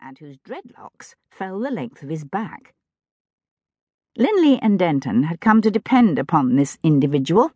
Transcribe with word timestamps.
and 0.00 0.18
whose 0.18 0.36
dreadlocks 0.38 1.14
fell 1.30 1.58
the 1.58 1.70
length 1.70 2.02
of 2.02 2.08
his 2.08 2.24
back. 2.24 2.74
Lynley 4.18 4.58
and 4.62 4.78
Denton 4.78 5.24
had 5.24 5.40
come 5.40 5.60
to 5.62 5.70
depend 5.70 6.18
upon 6.18 6.56
this 6.56 6.78
individual. 6.82 7.52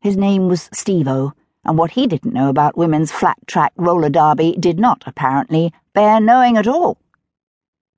His 0.00 0.16
name 0.16 0.48
was 0.48 0.68
Stevo, 0.74 1.32
and 1.64 1.76
what 1.76 1.92
he 1.92 2.06
didn't 2.06 2.34
know 2.34 2.48
about 2.48 2.76
women's 2.76 3.12
flat 3.12 3.38
track 3.46 3.72
roller 3.76 4.08
derby 4.08 4.56
did 4.58 4.78
not, 4.78 5.04
apparently, 5.06 5.72
bear 5.94 6.20
knowing 6.20 6.56
at 6.56 6.66
all. 6.66 6.98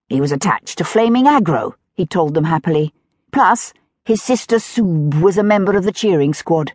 He 0.09 0.21
was 0.21 0.33
attached 0.33 0.79
to 0.79 0.85
Flaming 0.85 1.25
Aggro, 1.25 1.75
he 1.95 2.07
told 2.07 2.35
them 2.35 2.45
happily. 2.45 2.93
Plus, 3.33 3.73
his 4.05 4.23
sister 4.23 4.57
Soob 4.57 5.21
was 5.21 5.39
a 5.39 5.43
member 5.43 5.77
of 5.77 5.85
the 5.85 5.93
cheering 5.93 6.35
squad. 6.35 6.73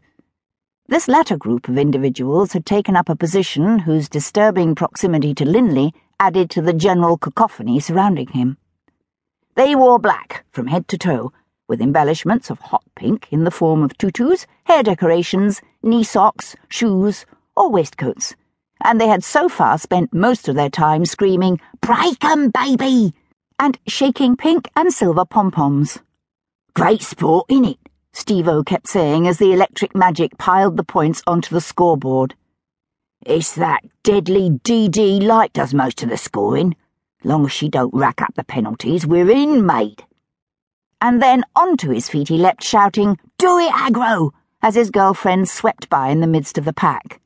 This 0.87 1.09
latter 1.09 1.35
group 1.35 1.67
of 1.67 1.77
individuals 1.77 2.53
had 2.53 2.65
taken 2.65 2.95
up 2.95 3.09
a 3.09 3.15
position 3.15 3.79
whose 3.79 4.07
disturbing 4.07 4.73
proximity 4.73 5.33
to 5.35 5.45
Lynley 5.45 5.91
added 6.19 6.49
to 6.49 6.61
the 6.61 6.73
general 6.73 7.17
cacophony 7.17 7.79
surrounding 7.79 8.27
him. 8.27 8.57
They 9.55 9.75
wore 9.75 9.99
black 9.99 10.45
from 10.51 10.67
head 10.67 10.87
to 10.89 10.97
toe, 10.97 11.31
with 11.67 11.81
embellishments 11.81 12.49
of 12.49 12.59
hot 12.59 12.83
pink 12.95 13.27
in 13.31 13.43
the 13.43 13.51
form 13.51 13.83
of 13.83 13.97
tutus, 13.97 14.45
hair 14.65 14.83
decorations, 14.83 15.61
knee 15.83 16.03
socks, 16.03 16.55
shoes, 16.69 17.25
or 17.55 17.69
waistcoats, 17.69 18.35
and 18.83 19.01
they 19.01 19.07
had 19.07 19.23
so 19.23 19.49
far 19.49 19.77
spent 19.77 20.13
most 20.13 20.47
of 20.47 20.55
their 20.55 20.69
time 20.69 21.05
screaming, 21.05 21.59
Break 21.81 22.23
'em, 22.23 22.49
baby! 22.49 23.13
and 23.59 23.79
shaking 23.87 24.35
pink 24.35 24.69
and 24.75 24.93
silver 24.93 25.25
pom 25.25 25.51
poms. 25.51 25.99
Great 26.75 27.01
sport, 27.01 27.47
innit? 27.49 27.79
Stevo 28.13 28.63
kept 28.63 28.87
saying 28.87 29.27
as 29.27 29.39
the 29.39 29.51
electric 29.51 29.95
magic 29.95 30.37
piled 30.37 30.77
the 30.77 30.83
points 30.83 31.23
onto 31.25 31.53
the 31.53 31.61
scoreboard. 31.61 32.35
It's 33.25 33.55
that 33.55 33.81
deadly 34.03 34.49
DD 34.49 35.21
light 35.21 35.53
does 35.53 35.73
most 35.73 36.03
of 36.03 36.09
the 36.09 36.17
scoring. 36.17 36.75
Long 37.23 37.45
as 37.45 37.51
she 37.51 37.67
don't 37.67 37.93
rack 37.93 38.21
up 38.21 38.35
the 38.35 38.43
penalties, 38.43 39.05
we're 39.05 39.29
in, 39.29 39.65
mate. 39.65 40.05
And 41.01 41.21
then 41.21 41.43
onto 41.55 41.89
his 41.89 42.09
feet 42.09 42.29
he 42.29 42.37
leapt, 42.37 42.63
shouting, 42.63 43.17
Do 43.37 43.59
it, 43.59 43.71
Aggro! 43.71 44.31
as 44.61 44.75
his 44.75 44.91
girlfriend 44.91 45.49
swept 45.49 45.89
by 45.89 46.09
in 46.09 46.19
the 46.19 46.27
midst 46.27 46.57
of 46.57 46.65
the 46.65 46.73
pack. 46.73 47.19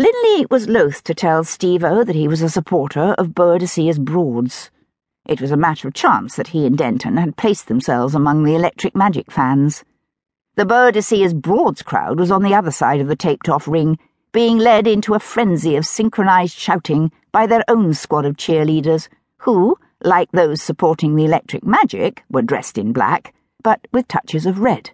Lynley 0.00 0.50
was 0.50 0.68
loath 0.68 1.04
to 1.04 1.14
tell 1.14 1.44
Stevo 1.44 2.06
that 2.06 2.16
he 2.16 2.26
was 2.26 2.40
a 2.40 2.48
supporter 2.48 3.14
of 3.18 3.34
Boadicea's 3.34 3.98
Broads. 3.98 4.70
It 5.26 5.40
was 5.40 5.50
a 5.50 5.56
matter 5.56 5.86
of 5.86 5.94
chance 5.94 6.36
that 6.36 6.48
he 6.48 6.66
and 6.66 6.78
Denton 6.78 7.18
had 7.18 7.36
placed 7.36 7.68
themselves 7.68 8.14
among 8.14 8.44
the 8.44 8.54
electric 8.54 8.96
magic 8.96 9.30
fans. 9.30 9.84
The 10.56 10.64
Boadicea's 10.64 11.34
Broads 11.34 11.82
crowd 11.82 12.18
was 12.18 12.30
on 12.30 12.42
the 12.42 12.54
other 12.54 12.70
side 12.70 13.00
of 13.00 13.08
the 13.08 13.16
taped 13.16 13.48
off 13.48 13.68
ring, 13.68 13.98
being 14.32 14.58
led 14.58 14.86
into 14.86 15.14
a 15.14 15.20
frenzy 15.20 15.76
of 15.76 15.86
synchronized 15.86 16.56
shouting 16.56 17.10
by 17.32 17.46
their 17.46 17.64
own 17.68 17.94
squad 17.94 18.24
of 18.24 18.36
cheerleaders, 18.36 19.08
who, 19.38 19.76
like 20.02 20.30
those 20.32 20.62
supporting 20.62 21.16
the 21.16 21.24
electric 21.24 21.64
magic, 21.64 22.22
were 22.30 22.42
dressed 22.42 22.78
in 22.78 22.92
black, 22.92 23.34
but 23.62 23.86
with 23.92 24.08
touches 24.08 24.46
of 24.46 24.60
red. 24.60 24.90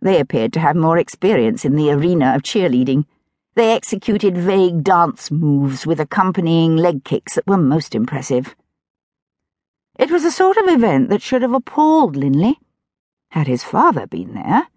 They 0.00 0.20
appeared 0.20 0.52
to 0.54 0.60
have 0.60 0.76
more 0.76 0.98
experience 0.98 1.64
in 1.64 1.74
the 1.74 1.90
arena 1.90 2.34
of 2.34 2.42
cheerleading. 2.42 3.06
They 3.54 3.72
executed 3.72 4.36
vague 4.36 4.84
dance 4.84 5.30
moves 5.30 5.86
with 5.86 5.98
accompanying 5.98 6.76
leg 6.76 7.04
kicks 7.04 7.34
that 7.34 7.46
were 7.46 7.56
most 7.56 7.94
impressive. 7.94 8.54
It 9.98 10.10
was 10.10 10.24
a 10.24 10.30
sort 10.30 10.58
of 10.58 10.68
event 10.68 11.08
that 11.08 11.22
should 11.22 11.42
have 11.42 11.54
appalled 11.54 12.16
Lynley. 12.16 12.56
Had 13.30 13.46
his 13.46 13.64
father 13.64 14.06
been 14.06 14.34
there, 14.34 14.68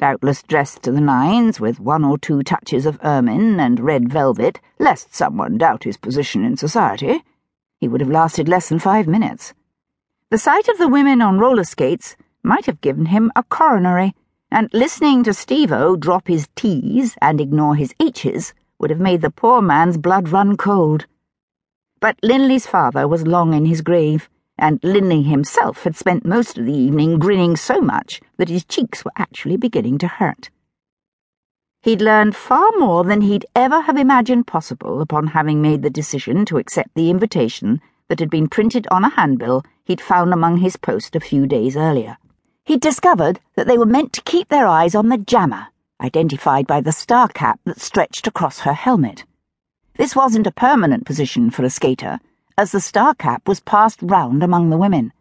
doubtless 0.00 0.42
dressed 0.42 0.82
to 0.82 0.90
the 0.90 1.00
nines 1.00 1.60
with 1.60 1.78
one 1.78 2.02
or 2.02 2.16
two 2.16 2.42
touches 2.42 2.86
of 2.86 2.98
ermine 3.04 3.60
and 3.60 3.78
red 3.78 4.10
velvet, 4.10 4.58
lest 4.78 5.14
someone 5.14 5.58
doubt 5.58 5.84
his 5.84 5.98
position 5.98 6.42
in 6.42 6.56
society, 6.56 7.22
he 7.78 7.86
would 7.86 8.00
have 8.00 8.08
lasted 8.08 8.48
less 8.48 8.70
than 8.70 8.78
five 8.78 9.06
minutes. 9.06 9.52
The 10.30 10.38
sight 10.38 10.68
of 10.68 10.78
the 10.78 10.88
women 10.88 11.20
on 11.20 11.38
roller 11.38 11.64
skates 11.64 12.16
might 12.42 12.64
have 12.64 12.80
given 12.80 13.06
him 13.06 13.30
a 13.36 13.42
coronary, 13.42 14.14
and 14.50 14.70
listening 14.72 15.22
to 15.24 15.32
Stevo 15.32 16.00
drop 16.00 16.28
his 16.28 16.48
T's 16.56 17.18
and 17.20 17.38
ignore 17.38 17.76
his 17.76 17.94
H's 18.00 18.54
would 18.78 18.88
have 18.88 19.00
made 19.00 19.20
the 19.20 19.30
poor 19.30 19.60
man's 19.60 19.98
blood 19.98 20.30
run 20.30 20.56
cold. 20.56 21.04
But 22.00 22.16
Lynley's 22.22 22.66
father 22.66 23.06
was 23.06 23.26
long 23.26 23.52
in 23.52 23.66
his 23.66 23.82
grave 23.82 24.29
and 24.60 24.80
Lynley 24.82 25.24
himself 25.24 25.84
had 25.84 25.96
spent 25.96 26.24
most 26.24 26.58
of 26.58 26.66
the 26.66 26.76
evening 26.76 27.18
grinning 27.18 27.56
so 27.56 27.80
much 27.80 28.20
that 28.36 28.50
his 28.50 28.64
cheeks 28.64 29.04
were 29.04 29.12
actually 29.16 29.56
beginning 29.56 29.96
to 29.98 30.06
hurt. 30.06 30.50
He'd 31.82 32.02
learned 32.02 32.36
far 32.36 32.70
more 32.78 33.02
than 33.04 33.22
he'd 33.22 33.46
ever 33.56 33.80
have 33.80 33.96
imagined 33.96 34.46
possible 34.46 35.00
upon 35.00 35.28
having 35.28 35.62
made 35.62 35.82
the 35.82 35.88
decision 35.88 36.44
to 36.44 36.58
accept 36.58 36.90
the 36.94 37.08
invitation 37.08 37.80
that 38.08 38.20
had 38.20 38.28
been 38.28 38.48
printed 38.48 38.86
on 38.90 39.02
a 39.02 39.08
handbill 39.08 39.64
he'd 39.84 40.00
found 40.00 40.34
among 40.34 40.58
his 40.58 40.76
post 40.76 41.16
a 41.16 41.20
few 41.20 41.46
days 41.46 41.78
earlier. 41.78 42.18
He'd 42.66 42.82
discovered 42.82 43.40
that 43.54 43.66
they 43.66 43.78
were 43.78 43.86
meant 43.86 44.12
to 44.12 44.22
keep 44.22 44.48
their 44.48 44.66
eyes 44.66 44.94
on 44.94 45.08
the 45.08 45.16
jammer, 45.16 45.68
identified 46.02 46.66
by 46.66 46.82
the 46.82 46.92
star 46.92 47.28
cap 47.28 47.58
that 47.64 47.80
stretched 47.80 48.26
across 48.26 48.60
her 48.60 48.74
helmet. 48.74 49.24
This 49.96 50.14
wasn't 50.14 50.46
a 50.46 50.52
permanent 50.52 51.06
position 51.06 51.50
for 51.50 51.64
a 51.64 51.70
skater 51.70 52.20
as 52.58 52.72
the 52.72 52.80
star 52.80 53.14
cap 53.14 53.46
was 53.48 53.60
passed 53.60 54.00
round 54.02 54.42
among 54.42 54.70
the 54.70 54.78
women. 54.78 55.12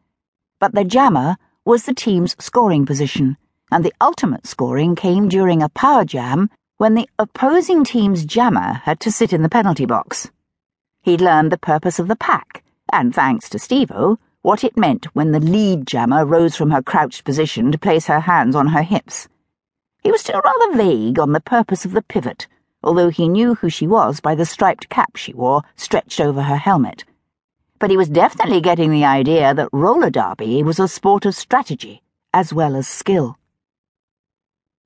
But 0.59 0.73
the 0.73 0.84
jammer 0.84 1.38
was 1.63 1.85
the 1.85 1.94
team's 1.94 2.35
scoring 2.40 2.85
position, 2.85 3.38
and 3.72 3.85
the 3.85 3.94
ultimate 4.01 4.47
scoring 4.47 4.95
came 4.95 5.29
during 5.29 5.62
a 5.62 5.69
power 5.69 6.03
jam 6.03 6.50
when 6.78 6.95
the 6.95 7.07
opposing 7.19 7.84
team's 7.84 8.25
jammer 8.25 8.81
had 8.84 9.00
to 9.01 9.12
sit 9.12 9.31
in 9.34 9.41
the 9.41 9.50
penalty 9.50 9.85
box. 9.85 10.31
He'd 11.01 11.22
learned 11.22 11.51
the 11.51 11.57
purpose 11.57 12.00
of 12.00 12.07
the 12.07 12.16
pack, 12.16 12.63
and 12.91 13.13
thanks 13.13 13.50
to 13.50 13.57
Stevo, 13.57 14.18
what 14.41 14.63
it 14.63 14.78
meant 14.78 15.06
when 15.13 15.31
the 15.31 15.39
lead 15.39 15.85
jammer 15.85 16.25
rose 16.25 16.56
from 16.56 16.72
her 16.72 16.81
crouched 16.81 17.23
position 17.23 17.72
to 17.72 17.78
place 17.78 18.07
her 18.07 18.22
hands 18.22 18.56
on 18.56 18.68
her 18.68 18.81
hips. 18.81 19.28
He 20.01 20.12
was 20.12 20.22
still 20.22 20.41
rather 20.44 20.78
vague 20.78 21.19
on 21.19 21.34
the 21.34 21.41
purpose 21.41 21.85
of 21.85 21.91
the 21.91 22.01
pivot, 22.01 22.47
although 22.84 23.09
he 23.09 23.28
knew 23.28 23.56
who 23.56 23.69
she 23.69 23.85
was 23.85 24.19
by 24.22 24.35
the 24.35 24.45
striped 24.45 24.89
cap 24.89 25.16
she 25.16 25.34
wore 25.34 25.63
stretched 25.75 26.19
over 26.19 26.44
her 26.44 26.57
helmet 26.57 27.03
but 27.79 27.90
he 27.90 27.97
was 27.97 28.09
definitely 28.09 28.62
getting 28.62 28.91
the 28.91 29.06
idea 29.06 29.53
that 29.53 29.69
roller 29.72 30.09
derby 30.09 30.62
was 30.62 30.79
a 30.79 30.88
sport 30.88 31.25
of 31.25 31.34
strategy 31.34 32.03
as 32.34 32.53
well 32.53 32.75
as 32.75 32.88
skill. 32.88 33.38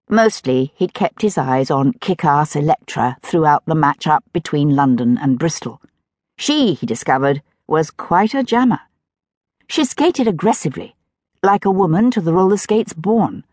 Mostly, 0.10 0.74
he'd 0.76 0.94
kept 0.94 1.22
his 1.22 1.38
eyes 1.38 1.72
on 1.72 1.94
kick-ass 1.94 2.56
Electra 2.56 3.18
throughout 3.22 3.66
the 3.66 3.76
match-up 3.76 4.24
between 4.32 4.76
London 4.76 5.18
and 5.18 5.40
Bristol. 5.40 5.82
She, 6.38 6.74
he 6.74 6.86
discovered, 6.86 7.42
was 7.68 7.92
quite 7.92 8.34
a 8.34 8.44
jammer. 8.44 8.80
She 9.68 9.86
skated 9.86 10.28
aggressively, 10.28 10.96
like 11.42 11.66
a 11.66 11.72
woman 11.72 12.12
to 12.12 12.22
the 12.22 12.34
roller 12.34 12.58
skates 12.58 12.94
born. 12.94 13.44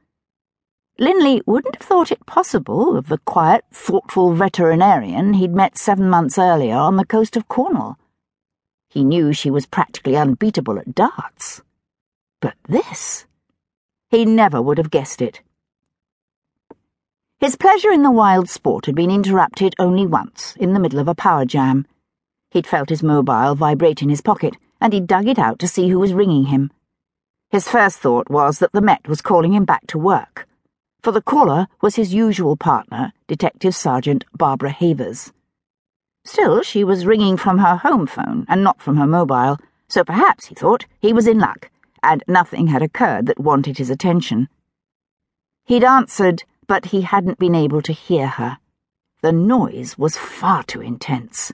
Lynley 0.98 1.40
wouldn't 1.46 1.76
have 1.76 1.86
thought 1.86 2.12
it 2.12 2.26
possible 2.26 2.96
of 2.96 3.08
the 3.08 3.18
quiet, 3.18 3.64
thoughtful 3.72 4.34
veterinarian 4.34 5.34
he'd 5.34 5.54
met 5.54 5.78
seven 5.78 6.10
months 6.10 6.38
earlier 6.38 6.76
on 6.76 6.96
the 6.96 7.06
coast 7.06 7.36
of 7.36 7.48
Cornwall. 7.48 7.96
He 8.90 9.04
knew 9.04 9.32
she 9.32 9.50
was 9.50 9.64
practically 9.64 10.16
unbeatable 10.16 10.78
at 10.78 10.94
darts. 10.94 11.62
But 12.40 12.56
this? 12.68 13.24
He 14.10 14.24
never 14.24 14.60
would 14.60 14.76
have 14.76 14.90
guessed 14.90 15.22
it. 15.22 15.40
His 17.38 17.56
pleasure 17.56 17.90
in 17.90 18.02
the 18.02 18.10
wild 18.10 18.50
sport 18.50 18.86
had 18.86 18.94
been 18.94 19.10
interrupted 19.10 19.74
only 19.78 20.06
once, 20.06 20.56
in 20.56 20.74
the 20.74 20.80
middle 20.80 20.98
of 20.98 21.08
a 21.08 21.14
power 21.14 21.44
jam. 21.44 21.86
He'd 22.50 22.66
felt 22.66 22.88
his 22.88 23.02
mobile 23.02 23.54
vibrate 23.54 24.02
in 24.02 24.10
his 24.10 24.20
pocket, 24.20 24.56
and 24.80 24.92
he'd 24.92 25.06
dug 25.06 25.28
it 25.28 25.38
out 25.38 25.60
to 25.60 25.68
see 25.68 25.88
who 25.88 26.00
was 26.00 26.12
ringing 26.12 26.46
him. 26.46 26.72
His 27.48 27.68
first 27.68 28.00
thought 28.00 28.28
was 28.28 28.58
that 28.58 28.72
the 28.72 28.82
Met 28.82 29.08
was 29.08 29.22
calling 29.22 29.54
him 29.54 29.64
back 29.64 29.86
to 29.86 29.98
work, 29.98 30.48
for 31.02 31.12
the 31.12 31.22
caller 31.22 31.66
was 31.80 31.96
his 31.96 32.12
usual 32.12 32.56
partner, 32.56 33.12
Detective 33.26 33.74
Sergeant 33.74 34.24
Barbara 34.34 34.70
Havers. 34.70 35.32
Still, 36.24 36.62
she 36.62 36.84
was 36.84 37.06
ringing 37.06 37.36
from 37.36 37.58
her 37.58 37.76
home 37.76 38.06
phone 38.06 38.44
and 38.48 38.62
not 38.62 38.80
from 38.80 38.96
her 38.96 39.06
mobile, 39.06 39.58
so 39.88 40.04
perhaps, 40.04 40.46
he 40.46 40.54
thought, 40.54 40.86
he 41.00 41.12
was 41.12 41.26
in 41.26 41.38
luck, 41.38 41.70
and 42.02 42.22
nothing 42.28 42.68
had 42.68 42.82
occurred 42.82 43.26
that 43.26 43.40
wanted 43.40 43.78
his 43.78 43.90
attention. 43.90 44.48
He'd 45.64 45.84
answered, 45.84 46.44
but 46.66 46.86
he 46.86 47.02
hadn't 47.02 47.38
been 47.38 47.54
able 47.54 47.82
to 47.82 47.92
hear 47.92 48.26
her. 48.26 48.58
The 49.22 49.32
noise 49.32 49.98
was 49.98 50.16
far 50.16 50.62
too 50.62 50.80
intense. 50.80 51.52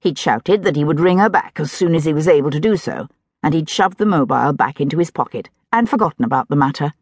He'd 0.00 0.18
shouted 0.18 0.62
that 0.62 0.76
he 0.76 0.84
would 0.84 1.00
ring 1.00 1.18
her 1.18 1.28
back 1.28 1.58
as 1.60 1.70
soon 1.72 1.94
as 1.94 2.04
he 2.04 2.12
was 2.12 2.28
able 2.28 2.50
to 2.50 2.60
do 2.60 2.76
so, 2.76 3.08
and 3.42 3.54
he'd 3.54 3.68
shoved 3.68 3.98
the 3.98 4.06
mobile 4.06 4.52
back 4.52 4.80
into 4.80 4.98
his 4.98 5.10
pocket 5.10 5.48
and 5.72 5.88
forgotten 5.88 6.24
about 6.24 6.48
the 6.48 6.56
matter. 6.56 6.92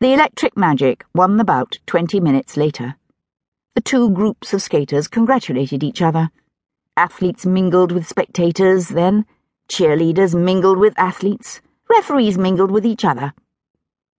The 0.00 0.12
electric 0.12 0.56
magic 0.56 1.04
won 1.14 1.36
the 1.36 1.44
bout 1.44 1.78
twenty 1.86 2.20
minutes 2.20 2.56
later. 2.56 2.96
The 3.74 3.80
two 3.80 4.10
groups 4.10 4.54
of 4.54 4.62
skaters 4.62 5.08
congratulated 5.08 5.82
each 5.82 6.00
other. 6.00 6.30
Athletes 6.96 7.44
mingled 7.44 7.90
with 7.90 8.06
spectators, 8.06 8.90
then 8.90 9.26
cheerleaders 9.68 10.32
mingled 10.32 10.78
with 10.78 10.96
athletes, 10.96 11.60
referees 11.90 12.38
mingled 12.38 12.70
with 12.70 12.86
each 12.86 13.04
other. 13.04 13.32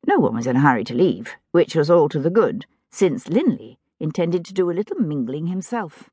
No 0.05 0.19
one 0.19 0.35
was 0.35 0.45
in 0.45 0.57
a 0.57 0.59
hurry 0.59 0.83
to 0.83 0.93
leave, 0.93 1.37
which 1.51 1.73
was 1.73 1.89
all 1.89 2.09
to 2.09 2.19
the 2.19 2.29
good, 2.29 2.65
since 2.91 3.29
Linley 3.29 3.79
intended 3.97 4.43
to 4.43 4.53
do 4.53 4.69
a 4.69 4.73
little 4.73 4.97
mingling 4.97 5.47
himself. 5.47 6.09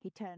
He 0.00 0.08
turned 0.08 0.30